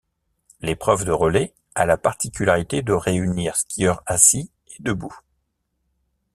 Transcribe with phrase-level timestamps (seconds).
[0.61, 5.15] L'épreuve de relais a la particularité de réunir skieurs assis et debout.